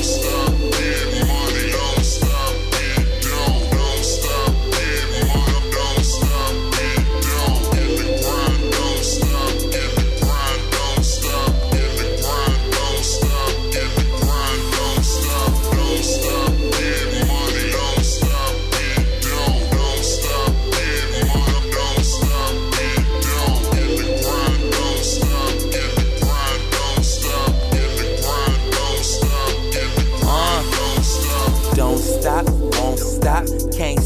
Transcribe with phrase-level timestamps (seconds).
[0.00, 0.37] place.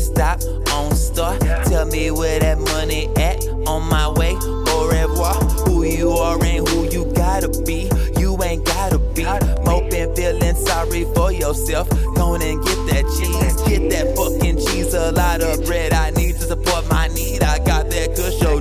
[0.02, 0.40] stop,
[0.72, 1.38] on star.
[1.64, 5.34] Tell me where that money at, on my way, au revoir.
[5.66, 7.88] Who you are and who you gotta be,
[8.18, 9.24] you ain't gotta be.
[9.64, 11.88] Moping, feeling sorry for yourself.
[12.14, 14.94] Go and get that cheese, get that fucking cheese.
[14.94, 17.42] A lot of bread I need to support my need.
[17.42, 18.60] I got that kush show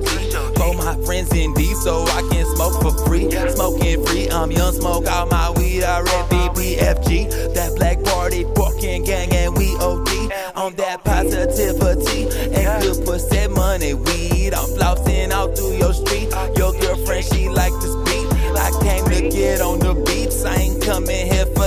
[0.56, 3.30] For my friends indeed, so I can smoke for free.
[3.30, 5.82] Smoking free, I'm young, smoke all my weed.
[5.82, 7.54] I read BBFG
[10.62, 12.22] on that positivity
[12.54, 14.54] and good pussy money weed.
[14.54, 16.28] I'm flossing out through your street.
[16.56, 18.26] Your girlfriend, she like to speak.
[18.54, 20.44] I came to get on the beats.
[20.44, 21.61] I ain't coming here for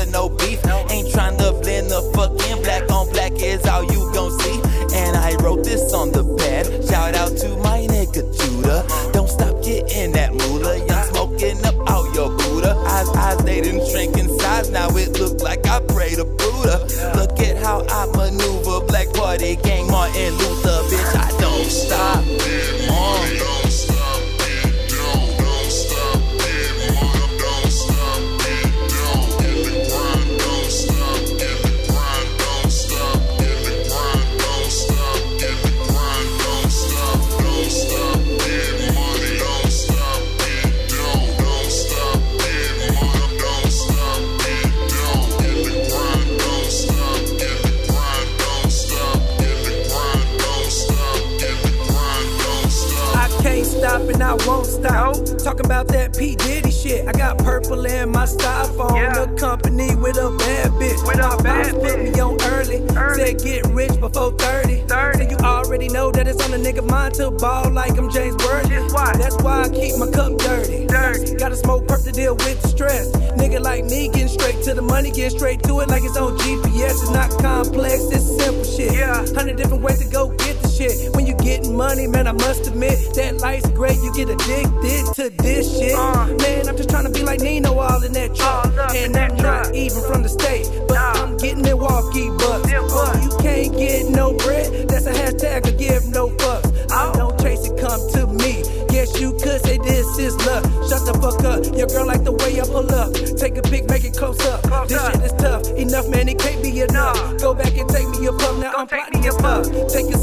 [53.56, 55.16] ain't stopping, I won't stop.
[55.16, 55.38] Nope.
[55.40, 56.36] Talking about that P.
[56.36, 57.08] Diddy shit.
[57.08, 58.96] I got purple in my styrofoam.
[58.96, 59.26] Yeah.
[59.26, 61.08] The company with a bad bitch.
[61.08, 61.84] With my a bad bitch.
[61.84, 62.80] put me on early.
[62.96, 63.26] early.
[63.26, 64.82] Said get rich before 30.
[64.88, 65.18] 30.
[65.18, 68.36] So you already know that it's on a nigga mind to ball like I'm James
[68.44, 68.76] Worthy.
[69.18, 70.86] That's why I keep my cup dirty.
[70.88, 71.36] dirty.
[71.36, 73.12] Gotta smoke purple to deal with the stress.
[73.40, 76.38] Nigga like me getting straight to the money, getting straight to it like it's on
[76.40, 77.02] GPS.
[77.02, 78.94] It's not complex, it's simple shit.
[78.94, 79.26] Yeah.
[79.36, 81.16] Hundred different ways to go get the shit.
[81.16, 83.98] When you getting money, man, I must admit that life's great.
[83.98, 85.96] You get addicted to this shit.
[85.96, 88.96] Man, I'm just trying to be like Nino all in that truck.
[88.96, 92.72] And I'm not even from the state, but I'm getting walkie bucks.
[92.74, 94.88] Oh, you can't get no bread.
[94.90, 96.92] That's a hashtag of give no fucks.
[96.92, 98.64] I don't chase it, come to me.
[98.90, 100.64] Guess you could say this is love.
[100.90, 101.60] Shut the fuck up.
[101.78, 103.14] Your girl like the way I pull up.
[103.14, 104.62] Take a pic, make it close up.
[104.64, 105.14] Close this up.
[105.14, 105.64] shit is tough.
[105.76, 107.18] Enough, man, it can't be enough.
[107.40, 108.58] Go back and take me a puff.
[108.60, 109.66] Now Don't I'm plotting your fuck.
[109.92, 110.18] Take a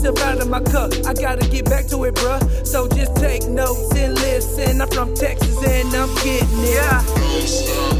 [0.53, 0.93] my cup.
[1.07, 2.67] I gotta get back to it, bruh.
[2.67, 4.83] So just take notes and listen.
[4.83, 6.75] I'm from Texas and I'm getting it.
[6.75, 7.92] Yeah.